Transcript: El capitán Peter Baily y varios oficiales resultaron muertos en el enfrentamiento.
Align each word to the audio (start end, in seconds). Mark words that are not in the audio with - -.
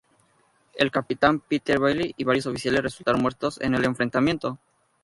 El 0.73 0.89
capitán 0.89 1.41
Peter 1.41 1.77
Baily 1.79 2.15
y 2.17 2.23
varios 2.23 2.47
oficiales 2.47 2.81
resultaron 2.81 3.21
muertos 3.21 3.61
en 3.61 3.75
el 3.75 3.85
enfrentamiento. 3.85 4.57